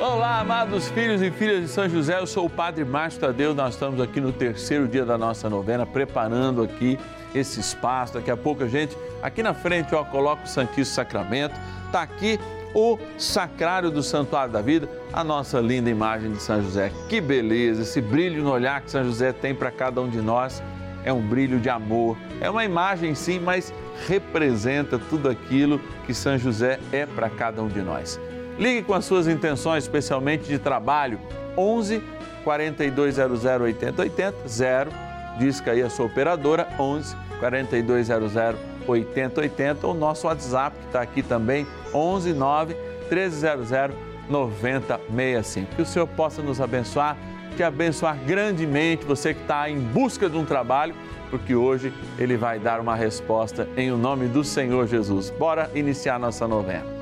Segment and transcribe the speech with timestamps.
[0.00, 3.74] Olá, amados filhos e filhas de São José, eu sou o Padre Márcio Tadeu, nós
[3.74, 6.96] estamos aqui no terceiro dia da nossa novena, preparando aqui
[7.34, 11.52] esse espaço, daqui a pouco a gente, aqui na frente, ó, coloca o Santíssimo Sacramento,
[11.90, 12.38] tá aqui
[12.72, 16.92] o Sacrário do Santuário da Vida, a nossa linda imagem de São José.
[17.08, 20.62] Que beleza, esse brilho no olhar que São José tem para cada um de nós,
[21.04, 23.74] é um brilho de amor, é uma imagem sim, mas
[24.06, 28.20] representa tudo aquilo que São José é para cada um de nós.
[28.58, 31.20] Ligue com as suas intenções, especialmente de trabalho,
[31.56, 32.02] 11
[32.42, 34.90] 4200 8080, 0,
[35.38, 38.32] disca aí a sua operadora, 11 4200
[38.86, 42.76] 8080, ou nosso WhatsApp, que está aqui também, 11 9
[43.08, 43.96] 1300
[44.28, 45.76] 9065.
[45.76, 47.16] Que o Senhor possa nos abençoar,
[47.56, 50.94] te abençoar grandemente, você que está em busca de um trabalho,
[51.30, 55.30] porque hoje Ele vai dar uma resposta em o nome do Senhor Jesus.
[55.30, 56.97] Bora iniciar nossa novena.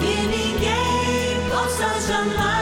[0.00, 2.59] que ninguém possa jamais.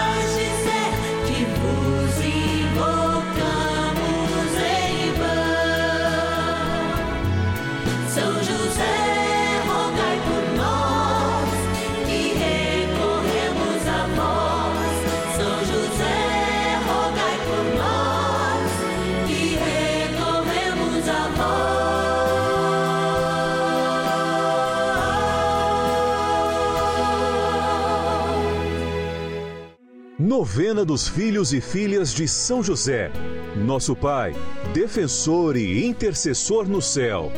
[30.39, 33.11] Novena dos Filhos e Filhas de São José.
[33.56, 34.36] Nosso Pai,
[34.72, 37.33] defensor e intercessor no céu.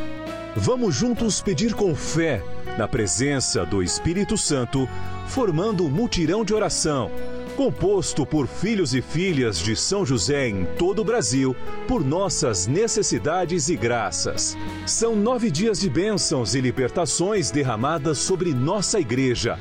[0.55, 2.45] Vamos juntos pedir com fé,
[2.77, 4.87] na presença do Espírito Santo,
[5.27, 7.11] formando um mutirão de oração,
[7.57, 11.57] composto por filhos e filhas de São José em todo o Brasil,
[11.89, 14.59] por nossas necessidades e graças.
[14.87, 19.59] São nove dias de bênçãos e libertações derramadas sobre nossa igreja,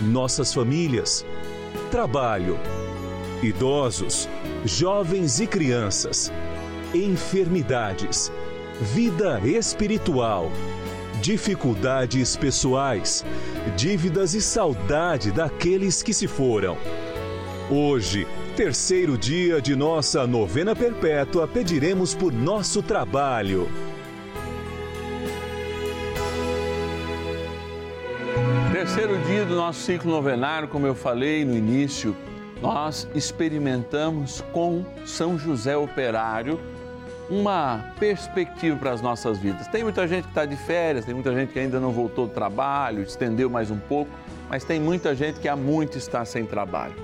[0.00, 1.22] nossas famílias,
[1.90, 2.58] trabalho
[3.42, 4.28] idosos,
[4.64, 6.32] jovens e crianças,
[6.94, 8.32] enfermidades,
[8.80, 10.50] vida espiritual,
[11.20, 13.24] dificuldades pessoais,
[13.76, 16.76] dívidas e saudade daqueles que se foram.
[17.70, 18.26] Hoje,
[18.56, 23.68] terceiro dia de nossa novena perpétua, pediremos por nosso trabalho.
[28.72, 32.16] Terceiro dia do nosso ciclo novenário, como eu falei no início,
[32.60, 36.60] nós experimentamos com São José Operário
[37.30, 39.68] uma perspectiva para as nossas vidas.
[39.68, 42.32] Tem muita gente que está de férias, tem muita gente que ainda não voltou do
[42.32, 44.10] trabalho, estendeu mais um pouco,
[44.48, 46.94] mas tem muita gente que há muito está sem trabalho.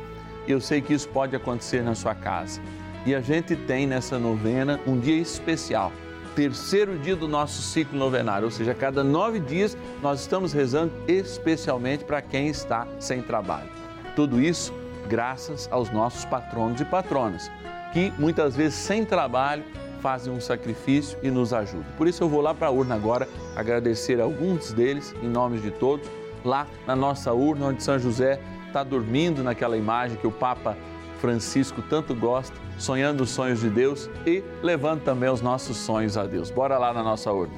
[0.48, 2.60] Eu sei que isso pode acontecer na sua casa.
[3.04, 5.93] E a gente tem nessa novena um dia especial,
[6.34, 10.93] terceiro dia do nosso ciclo novenário, ou seja, a cada nove dias nós estamos rezando
[11.06, 13.69] especialmente para quem está sem trabalho.
[14.16, 14.72] Tudo isso
[15.09, 17.50] graças aos nossos patronos e patronas,
[17.92, 19.65] que muitas vezes sem trabalho
[20.00, 21.87] fazem um sacrifício e nos ajudam.
[21.97, 23.26] Por isso eu vou lá para a urna agora
[23.56, 26.06] agradecer a alguns deles, em nome de todos,
[26.44, 30.76] lá na nossa urna, onde São José está dormindo naquela imagem que o Papa
[31.20, 36.26] Francisco tanto gosta, sonhando os sonhos de Deus e levando também os nossos sonhos a
[36.26, 36.50] Deus.
[36.50, 37.54] Bora lá na nossa urna.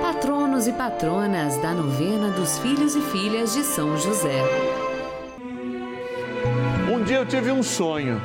[0.00, 4.75] Patronos e patronas da novena dos filhos e filhas de São José
[7.06, 8.20] dia eu tive um sonho.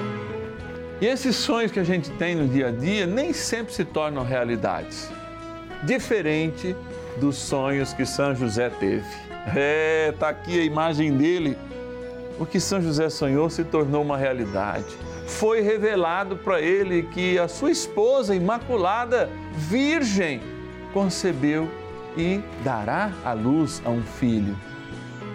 [0.99, 4.23] E esses sonhos que a gente tem no dia a dia nem sempre se tornam
[4.23, 5.07] realidades.
[5.83, 6.75] Diferente
[7.17, 9.05] dos sonhos que São José teve.
[9.55, 11.55] É, tá aqui a imagem dele.
[12.39, 14.97] O que São José sonhou se tornou uma realidade.
[15.27, 20.41] Foi revelado para ele que a sua esposa imaculada, virgem,
[20.91, 21.69] concebeu
[22.17, 24.57] e dará à luz a um filho.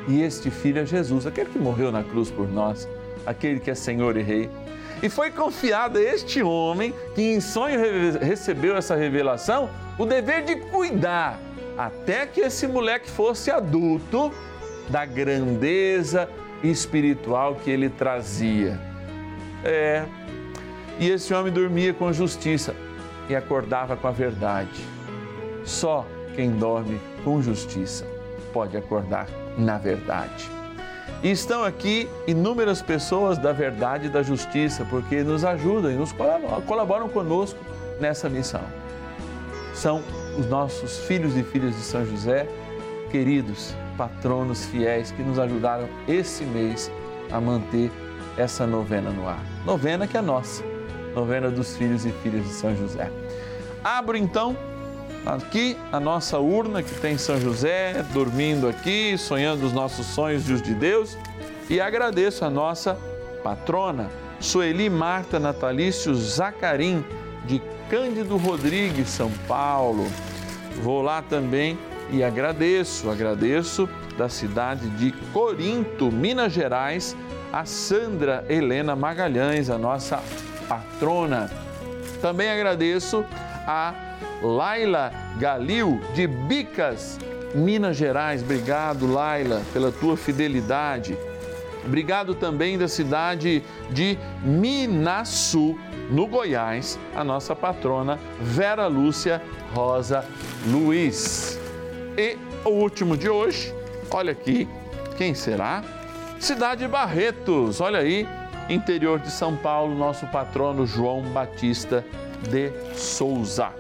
[0.09, 2.89] E este filho é Jesus, aquele que morreu na cruz por nós
[3.27, 4.51] aquele que é Senhor e Rei.
[5.03, 7.79] E foi confiado a este homem, que em sonho
[8.19, 9.69] recebeu essa revelação,
[9.99, 11.39] o dever de cuidar,
[11.77, 14.33] até que esse moleque fosse adulto,
[14.89, 16.29] da grandeza
[16.63, 18.79] espiritual que ele trazia.
[19.65, 20.05] É.
[20.99, 22.75] E esse homem dormia com justiça
[23.29, 24.81] e acordava com a verdade.
[25.65, 28.07] Só quem dorme com justiça
[28.53, 29.27] pode acordar
[29.59, 30.49] na verdade.
[31.23, 36.13] E estão aqui inúmeras pessoas da verdade e da justiça, porque nos ajudam e nos
[36.13, 37.59] colaboram, colaboram conosco
[38.01, 38.63] nessa missão.
[39.75, 40.03] São
[40.39, 42.47] os nossos filhos e filhas de São José
[43.11, 46.91] queridos patronos fiéis que nos ajudaram esse mês
[47.31, 47.91] a manter
[48.37, 49.43] essa novena no ar.
[49.65, 50.63] Novena que é nossa,
[51.15, 53.11] novena dos filhos e filhas de São José.
[53.83, 54.57] Abro então
[55.27, 60.53] aqui a nossa urna que tem São José dormindo aqui, sonhando os nossos sonhos e
[60.53, 61.19] os de Deus,
[61.69, 62.97] e agradeço a nossa
[63.43, 64.09] patrona,
[64.39, 67.05] Sueli Marta Natalício Zacarim,
[67.45, 70.07] de Cândido Rodrigues, São Paulo.
[70.83, 71.77] Vou lá também
[72.11, 77.17] e agradeço, agradeço da cidade de Corinto, Minas Gerais,
[77.53, 80.23] a Sandra Helena Magalhães, a nossa
[80.69, 81.51] patrona.
[82.21, 83.25] Também agradeço
[83.67, 84.06] a
[84.43, 87.19] Laila Galil, de Bicas,
[87.55, 88.43] Minas Gerais.
[88.43, 91.17] Obrigado, Laila, pela tua fidelidade.
[91.85, 95.79] Obrigado também da cidade de Minasu,
[96.11, 99.43] no Goiás, a nossa patrona Vera Lúcia
[99.73, 100.25] Rosa
[100.67, 101.59] Luiz.
[102.17, 103.75] E o último de hoje,
[104.11, 104.69] olha aqui,
[105.17, 105.83] quem será?
[106.39, 108.27] Cidade Barretos, olha aí,
[108.69, 112.05] interior de São Paulo, nosso patrono João Batista
[112.49, 113.71] de Souza.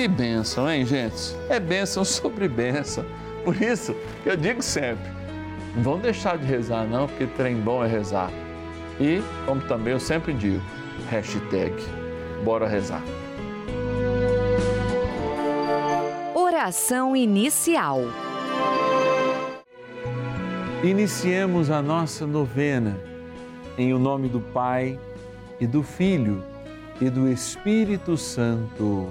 [0.00, 1.36] Que bênção, hein, gente?
[1.50, 3.04] É bênção sobre bênção.
[3.44, 5.04] Por isso que eu digo sempre:
[5.76, 8.30] não vão deixar de rezar, não, porque trem bom é rezar.
[8.98, 10.62] E, como também eu sempre digo,
[11.10, 11.74] hashtag
[12.42, 13.02] Bora Rezar.
[16.34, 18.00] Oração inicial.
[20.82, 22.98] Iniciemos a nossa novena
[23.76, 24.98] em o nome do Pai
[25.60, 26.42] e do Filho
[27.02, 29.10] e do Espírito Santo.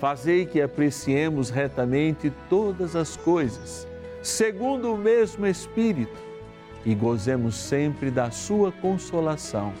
[0.00, 3.86] fazei que apreciemos retamente todas as coisas,
[4.22, 6.18] segundo o mesmo Espírito,
[6.84, 9.72] e gozemos sempre da sua consolação.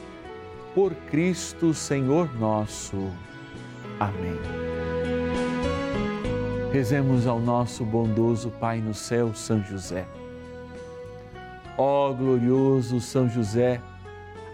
[0.74, 3.10] Por Cristo, Senhor nosso.
[3.98, 4.38] Amém.
[6.72, 10.06] Rezemos ao nosso bondoso Pai no céu, São José.
[11.78, 13.80] Ó glorioso São José,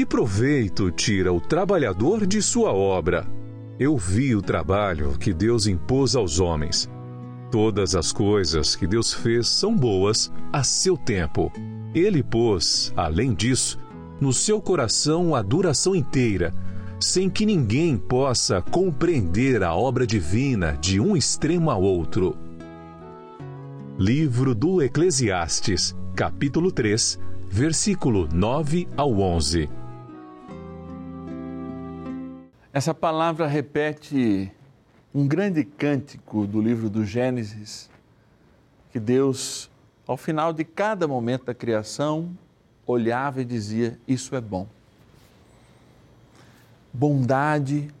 [0.00, 3.26] Que proveito tira o trabalhador de sua obra?
[3.78, 6.88] Eu vi o trabalho que Deus impôs aos homens.
[7.50, 11.52] Todas as coisas que Deus fez são boas a seu tempo.
[11.94, 13.78] Ele pôs, além disso,
[14.18, 16.54] no seu coração a duração inteira,
[16.98, 22.38] sem que ninguém possa compreender a obra divina de um extremo ao outro.
[23.98, 29.68] Livro do Eclesiastes, capítulo 3, versículo 9 ao 11.
[32.72, 34.52] Essa palavra repete
[35.12, 37.90] um grande cântico do livro do Gênesis,
[38.92, 39.68] que Deus,
[40.06, 42.30] ao final de cada momento da criação,
[42.86, 44.68] olhava e dizia: Isso é bom.
[46.92, 47.92] Bondade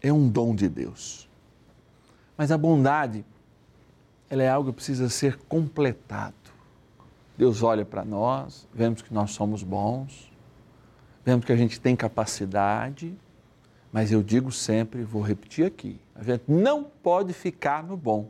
[0.00, 1.28] é um dom de Deus.
[2.38, 3.22] Mas a bondade,
[4.30, 6.34] ela é algo que precisa ser completado.
[7.36, 10.32] Deus olha para nós, vemos que nós somos bons,
[11.22, 13.14] vemos que a gente tem capacidade,
[13.92, 18.28] mas eu digo sempre, vou repetir aqui, a gente não pode ficar no bom.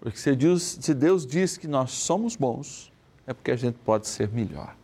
[0.00, 2.92] Porque se Deus, se Deus diz que nós somos bons,
[3.26, 4.74] é porque a gente pode ser melhor.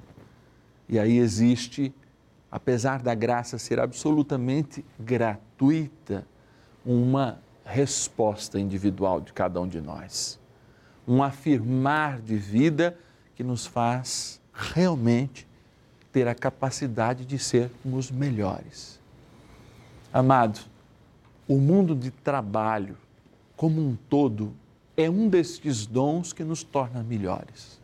[0.88, 1.92] E aí existe,
[2.50, 6.26] apesar da graça ser absolutamente gratuita,
[6.84, 10.38] uma resposta individual de cada um de nós.
[11.06, 12.98] Um afirmar de vida
[13.34, 15.46] que nos faz realmente
[16.12, 18.97] ter a capacidade de sermos melhores.
[20.12, 20.60] Amado,
[21.46, 22.96] o mundo de trabalho,
[23.54, 24.54] como um todo,
[24.96, 27.78] é um destes dons que nos torna melhores.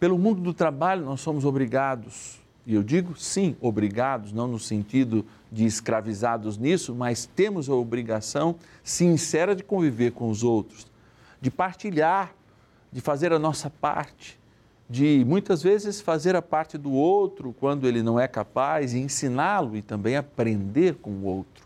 [0.00, 5.24] Pelo mundo do trabalho, nós somos obrigados, e eu digo sim, obrigados, não no sentido
[5.52, 10.88] de escravizados nisso, mas temos a obrigação sincera de conviver com os outros,
[11.40, 12.34] de partilhar,
[12.90, 14.39] de fazer a nossa parte,
[14.90, 19.76] de muitas vezes fazer a parte do outro quando ele não é capaz e ensiná-lo
[19.76, 21.64] e também aprender com o outro.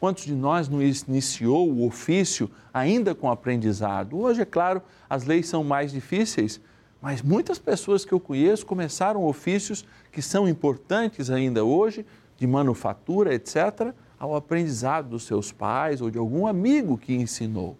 [0.00, 4.18] Quantos de nós não iniciou o ofício ainda com aprendizado?
[4.18, 6.58] Hoje, é claro, as leis são mais difíceis,
[7.00, 12.06] mas muitas pessoas que eu conheço começaram ofícios que são importantes ainda hoje,
[12.38, 17.76] de manufatura, etc., ao aprendizado dos seus pais ou de algum amigo que ensinou,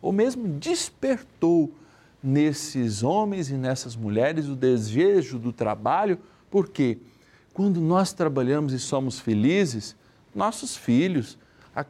[0.00, 1.70] ou mesmo despertou
[2.24, 6.18] nesses homens e nessas mulheres o desejo do trabalho,
[6.50, 6.96] porque
[7.52, 9.94] quando nós trabalhamos e somos felizes,
[10.34, 11.36] nossos filhos,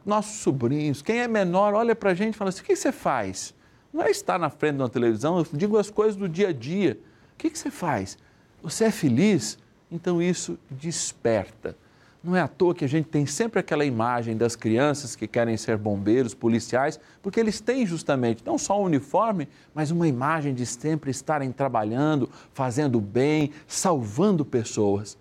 [0.05, 2.91] nossos sobrinhos, quem é menor, olha para a gente e fala assim: o que você
[2.91, 3.53] faz?
[3.93, 6.53] Não é estar na frente de uma televisão, eu digo as coisas do dia a
[6.53, 6.99] dia.
[7.33, 8.17] O que você faz?
[8.61, 9.57] Você é feliz?
[9.89, 11.77] Então isso desperta.
[12.25, 15.55] Não é à toa que a gente tem sempre aquela imagem das crianças que querem
[15.57, 20.65] ser bombeiros, policiais, porque eles têm justamente não só o uniforme, mas uma imagem de
[20.65, 25.15] sempre estarem trabalhando, fazendo bem, salvando pessoas.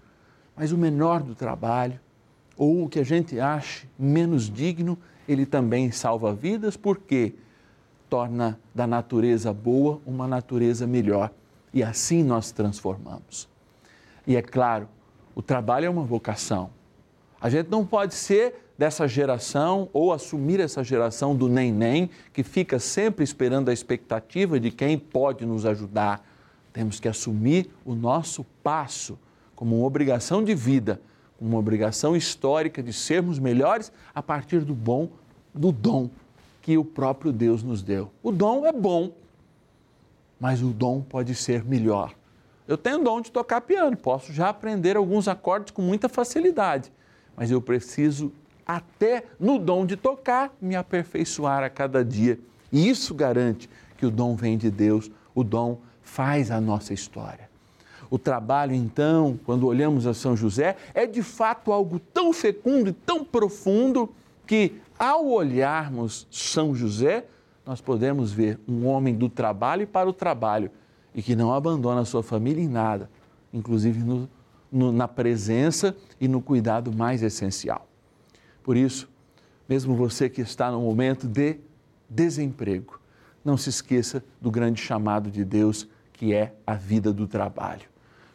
[0.57, 2.01] Mas o menor do trabalho,
[2.57, 4.97] ou o que a gente ache menos digno,
[5.29, 7.35] ele também salva vidas, porque
[8.09, 11.31] torna da natureza boa uma natureza melhor.
[11.71, 13.47] E assim nós transformamos.
[14.27, 14.89] E é claro,
[15.35, 16.71] o trabalho é uma vocação.
[17.45, 22.79] A gente não pode ser dessa geração ou assumir essa geração do nem-nem que fica
[22.79, 26.27] sempre esperando a expectativa de quem pode nos ajudar.
[26.73, 29.19] Temos que assumir o nosso passo
[29.55, 30.99] como uma obrigação de vida
[31.41, 35.11] uma obrigação histórica de sermos melhores a partir do bom,
[35.53, 36.09] do dom
[36.63, 38.11] que o próprio Deus nos deu.
[38.23, 39.13] O dom é bom,
[40.41, 42.15] mas o dom pode ser melhor.
[42.67, 46.91] Eu tenho dom de tocar piano, posso já aprender alguns acordes com muita facilidade,
[47.37, 48.33] mas eu preciso,
[48.67, 52.39] até no dom de tocar, me aperfeiçoar a cada dia.
[52.73, 57.49] E isso garante que o dom vem de Deus, o dom faz a nossa história.
[58.11, 62.93] O trabalho, então, quando olhamos a São José, é de fato algo tão fecundo e
[62.93, 64.13] tão profundo
[64.47, 67.25] que, ao olharmos São José,
[67.67, 70.71] nós podemos ver um homem do trabalho para o trabalho
[71.15, 73.11] e que não abandona a sua família em nada,
[73.53, 74.29] inclusive no,
[74.75, 77.89] no, na presença e no cuidado mais essencial.
[78.63, 79.09] Por isso,
[79.69, 81.59] mesmo você que está no momento de
[82.11, 83.01] desemprego,
[83.45, 87.95] não se esqueça do grande chamado de Deus que é a vida do trabalho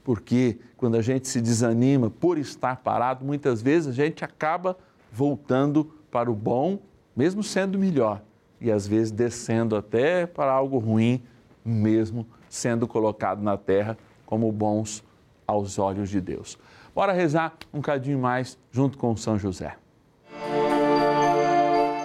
[0.10, 4.76] porque quando a gente se desanima por estar parado, muitas vezes a gente acaba
[5.12, 6.80] voltando para o bom,
[7.16, 8.24] mesmo sendo melhor,
[8.60, 11.22] e às vezes descendo até para algo ruim,
[11.64, 15.04] mesmo sendo colocado na terra como bons
[15.50, 16.58] aos olhos de Deus.
[16.94, 19.76] Bora rezar um cadinho mais junto com São José.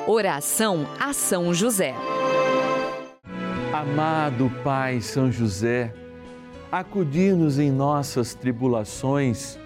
[0.07, 1.95] Oração a São José.
[3.73, 5.93] Amado Pai São José,
[6.71, 9.59] acudir-nos em nossas tribulações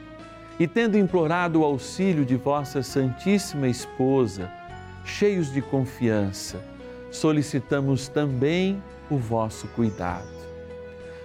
[0.59, 4.51] e, tendo implorado o auxílio de vossa Santíssima Esposa,
[5.05, 6.59] cheios de confiança,
[7.11, 10.38] solicitamos também o vosso cuidado.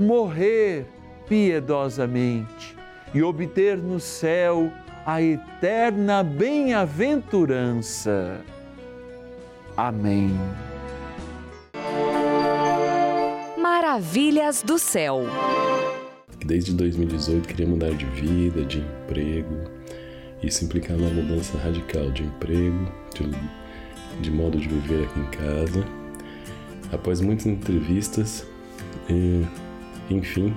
[0.00, 0.86] morrer
[1.28, 2.76] piedosamente
[3.14, 4.72] e obter no céu
[5.04, 8.40] a eterna bem-aventurança.
[9.76, 10.30] Amém.
[13.58, 15.24] Maravilhas do céu.
[16.44, 19.56] Desde 2018 queria mudar de vida, de emprego.
[20.42, 23.30] Isso implicava uma mudança radical de emprego, de,
[24.22, 25.84] de modo de viver aqui em casa.
[26.92, 28.46] Após muitas entrevistas,
[29.08, 29.44] e,
[30.10, 30.54] enfim,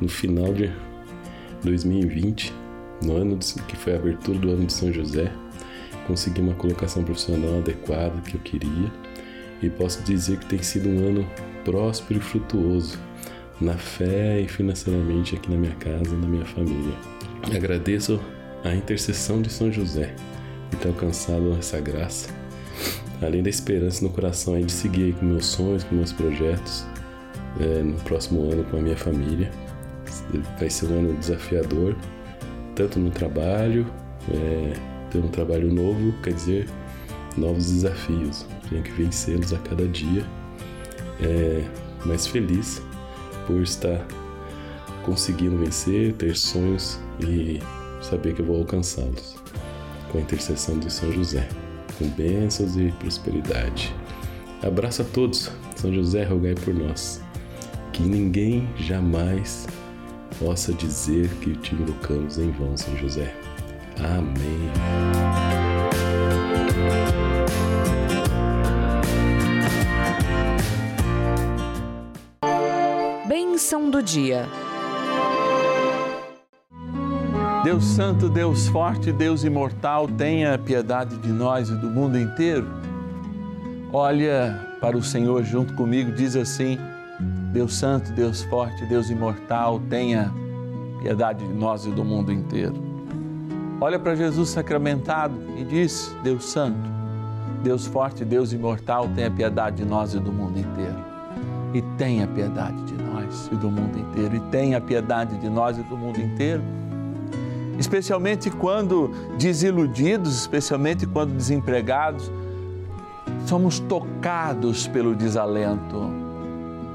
[0.00, 0.70] no final de
[1.62, 2.52] 2020,
[3.02, 5.32] no ano de, que foi a abertura do ano de São José,
[6.06, 8.92] consegui uma colocação profissional adequada que eu queria
[9.62, 11.26] e posso dizer que tem sido um ano
[11.64, 12.98] próspero e frutuoso
[13.60, 16.94] na fé e financeiramente aqui na minha casa e na minha família.
[17.54, 18.20] Agradeço
[18.64, 20.14] a intercessão de São José
[20.70, 22.28] por ter alcançado essa graça,
[23.22, 26.84] além da esperança no coração de seguir com meus sonhos, com meus projetos
[27.60, 29.50] é, no próximo ano com a minha família.
[30.58, 31.96] Vai ser um ano desafiador,
[32.74, 33.86] tanto no trabalho,
[34.32, 34.72] é,
[35.10, 36.68] ter um trabalho novo, quer dizer,
[37.36, 38.46] novos desafios.
[38.68, 40.24] Tenho que vencê-los a cada dia.
[41.20, 41.64] É,
[42.04, 42.82] mas feliz
[43.46, 44.06] por estar
[45.04, 47.60] conseguindo vencer, ter sonhos e
[48.02, 49.36] saber que eu vou alcançá-los.
[50.10, 51.48] Com a intercessão de São José,
[51.98, 53.94] com bênçãos e prosperidade.
[54.62, 55.50] Abraço a todos.
[55.76, 57.25] São José, rogai por nós.
[57.96, 59.66] Que ninguém jamais
[60.38, 63.34] possa dizer que te invocamos em vão, São José.
[63.98, 64.70] Amém.
[73.26, 74.46] Bênção do dia.
[77.64, 82.66] Deus Santo, Deus Forte, Deus Imortal, tenha piedade de nós e do mundo inteiro.
[83.90, 86.78] Olha para o Senhor junto comigo, diz assim:
[87.52, 90.32] Deus Santo, Deus Forte, Deus Imortal, tenha
[91.00, 92.86] piedade de nós e do mundo inteiro
[93.80, 96.88] olha para Jesus sacramentado e diz: Deus Santo,
[97.62, 101.16] Deus Forte, Deus Imortal, tenha piedade de nós e do mundo inteiro.
[101.74, 104.36] E tenha piedade de nós e do mundo inteiro.
[104.36, 106.62] E tenha piedade de nós e do mundo inteiro.
[107.78, 112.30] Especialmente quando desiludidos, especialmente quando desempregados,
[113.44, 116.10] somos tocados pelo desalento,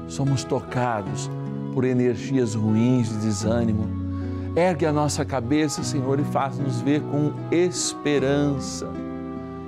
[0.08, 1.30] somos tocados
[1.72, 4.02] por energias ruins de desânimo
[4.54, 8.86] Ergue a nossa cabeça, Senhor, e faz-nos ver com esperança.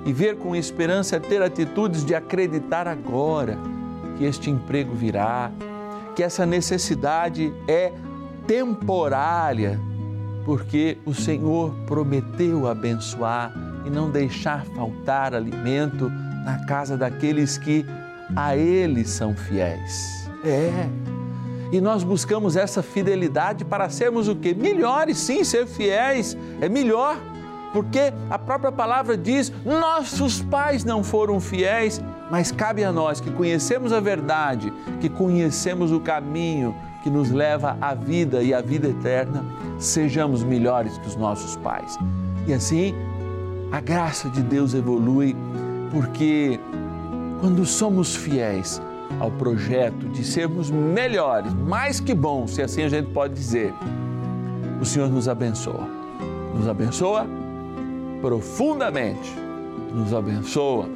[0.05, 3.57] E ver com esperança é ter atitudes de acreditar agora
[4.15, 5.51] que este emprego virá,
[6.15, 7.91] que essa necessidade é
[8.45, 9.79] temporária,
[10.45, 13.51] porque o Senhor prometeu abençoar
[13.87, 16.11] e não deixar faltar alimento
[16.45, 17.83] na casa daqueles que
[18.35, 20.24] a Ele são fiéis.
[20.45, 20.89] É
[21.71, 24.53] e nós buscamos essa fidelidade para sermos o que?
[24.53, 27.17] Melhores, sim, ser fiéis é melhor,
[27.73, 33.31] porque a própria palavra diz: nossos pais não foram fiéis, mas cabe a nós que
[33.31, 38.87] conhecemos a verdade, que conhecemos o caminho que nos leva à vida e à vida
[38.87, 39.45] eterna,
[39.77, 41.99] sejamos melhores que os nossos pais.
[42.47, 42.95] E assim,
[43.71, 45.35] a graça de Deus evolui,
[45.91, 46.59] porque
[47.41, 48.81] quando somos fiéis,
[49.19, 53.73] ao projeto de sermos melhores, mais que bons, se assim a gente pode dizer,
[54.79, 55.87] o Senhor nos abençoa.
[56.53, 57.25] Nos abençoa
[58.21, 59.33] profundamente,
[59.93, 60.89] nos abençoa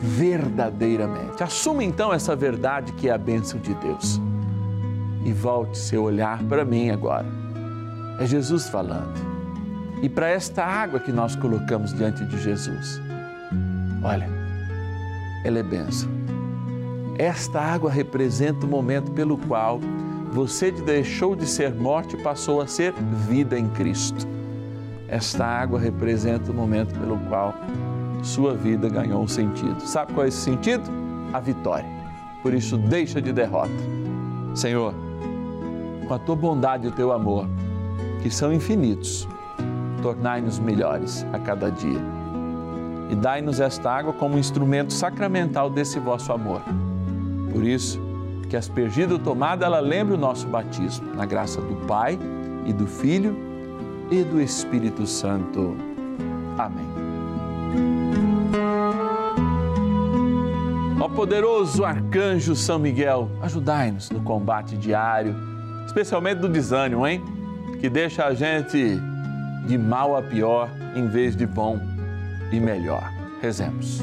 [0.00, 1.42] verdadeiramente.
[1.42, 4.20] Assuma então essa verdade que é a bênção de Deus
[5.24, 7.26] e volte seu olhar para mim agora.
[8.20, 9.14] É Jesus falando.
[10.02, 13.00] E para esta água que nós colocamos diante de Jesus,
[14.02, 14.28] olha,
[15.44, 16.15] ela é bênção
[17.18, 19.80] esta água representa o momento pelo qual
[20.32, 22.92] você deixou de ser morte e passou a ser
[23.28, 24.26] vida em Cristo.
[25.08, 27.54] Esta água representa o momento pelo qual
[28.22, 29.80] sua vida ganhou um sentido.
[29.80, 30.84] Sabe qual é esse sentido?
[31.32, 31.88] A vitória.
[32.42, 33.72] Por isso, deixa de derrota.
[34.54, 34.94] Senhor,
[36.06, 37.48] com a tua bondade e o teu amor,
[38.22, 39.28] que são infinitos,
[40.02, 42.00] tornai-nos melhores a cada dia.
[43.10, 46.62] E dai-nos esta água como instrumento sacramental desse vosso amor.
[47.56, 47.98] Por isso,
[48.50, 52.18] que aspergida tomada ela lembre o nosso batismo, na graça do Pai
[52.66, 53.34] e do Filho
[54.10, 55.74] e do Espírito Santo.
[56.58, 56.84] Amém.
[61.00, 65.34] Ó poderoso arcanjo São Miguel, ajudai-nos no combate diário,
[65.86, 67.24] especialmente do desânimo, hein?
[67.80, 69.00] Que deixa a gente
[69.66, 71.80] de mal a pior em vez de bom
[72.52, 73.10] e melhor.
[73.40, 74.02] Rezemos.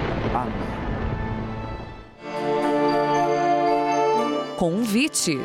[0.41, 0.53] Amém.
[4.57, 5.39] Convite.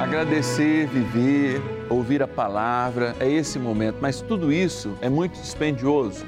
[0.00, 6.24] Agradecer, viver, ouvir a palavra, é esse momento, mas tudo isso é muito dispendioso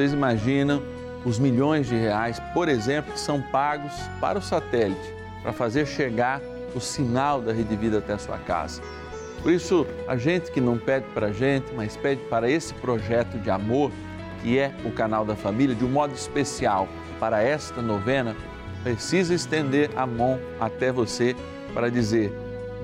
[0.00, 0.82] vocês imaginam
[1.26, 6.40] os milhões de reais, por exemplo, que são pagos para o satélite, para fazer chegar
[6.74, 8.80] o sinal da Rede Vida até a sua casa.
[9.42, 13.38] Por isso, a gente que não pede para a gente, mas pede para esse projeto
[13.38, 13.92] de amor,
[14.42, 18.34] que é o canal da família, de um modo especial para esta novena,
[18.82, 21.36] precisa estender a mão até você
[21.74, 22.32] para dizer: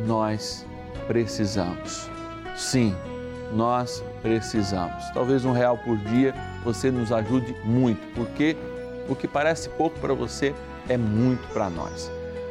[0.06, 0.66] Nós
[1.06, 2.10] precisamos.
[2.54, 2.94] Sim,
[3.52, 5.04] nós precisamos.
[5.12, 8.56] Talvez um real por dia você nos ajude muito, porque
[9.08, 10.54] o que parece pouco para você
[10.88, 12.10] é muito para nós.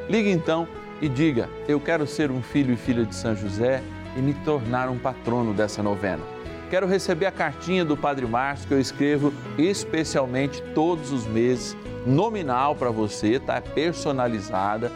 [0.10, 0.68] Ligue então
[1.02, 3.82] e diga: Eu quero ser um filho e filha de São José
[4.16, 6.35] e me tornar um patrono dessa novena.
[6.76, 11.74] Quero receber a cartinha do Padre Márcio que eu escrevo especialmente todos os meses,
[12.06, 13.62] nominal para você, tá?
[13.62, 14.92] Personalizada,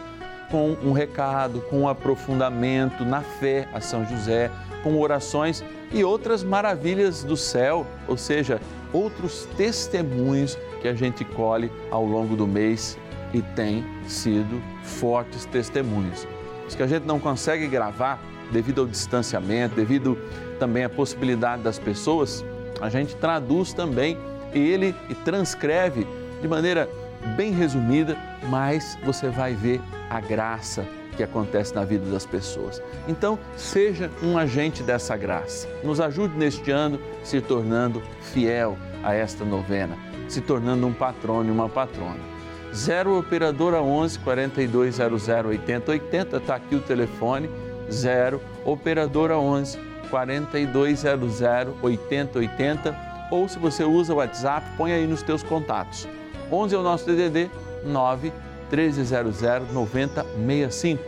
[0.50, 4.50] com um recado, com um aprofundamento na fé a São José,
[4.82, 8.60] com orações e outras maravilhas do céu, ou seja,
[8.92, 12.98] outros testemunhos que a gente colhe ao longo do mês
[13.32, 16.28] e tem sido fortes testemunhos.
[16.68, 20.18] Os que a gente não consegue gravar devido ao distanciamento, devido
[20.58, 22.44] também à possibilidade das pessoas,
[22.80, 24.16] a gente traduz também
[24.52, 26.06] ele e transcreve
[26.40, 26.88] de maneira
[27.36, 28.16] bem resumida,
[28.48, 30.84] mas você vai ver a graça
[31.16, 32.82] que acontece na vida das pessoas.
[33.06, 35.68] Então, seja um agente dessa graça.
[35.84, 39.96] Nos ajude neste ano se tornando fiel a esta novena,
[40.28, 42.30] se tornando um patrono e uma patrona.
[42.72, 47.50] 0 Operadora 11 4200 8080, está aqui o telefone.
[47.90, 49.78] 0 Operadora 11
[50.10, 51.40] 4200
[51.82, 53.10] 8080.
[53.30, 56.06] Ou se você usa o WhatsApp, põe aí nos teus contatos.
[56.50, 57.48] 11 é o nosso DDD
[57.84, 58.32] 9
[58.70, 59.40] 1300
[59.72, 61.02] 9065.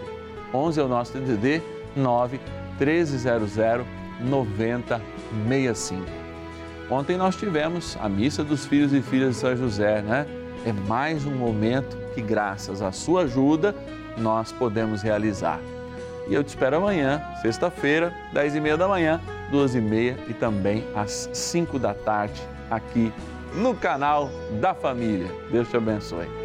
[0.55, 1.63] 11 é o nosso DDD
[1.97, 2.41] 9
[2.79, 3.57] 1300
[4.21, 6.03] 9065.
[6.91, 10.27] Ontem nós tivemos a missa dos filhos e filhas de São José, né?
[10.65, 13.75] É mais um momento que, graças à sua ajuda,
[14.17, 15.59] nós podemos realizar.
[16.29, 20.35] E eu te espero amanhã, sexta-feira, 10 e meia da manhã, 12 e meia e
[20.35, 23.13] também às 5 da tarde, aqui
[23.55, 24.31] no canal
[24.61, 25.31] da Família.
[25.51, 26.42] Deus te abençoe.